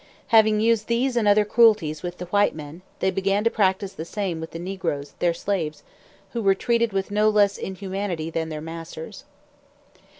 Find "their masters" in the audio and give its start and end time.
8.49-9.25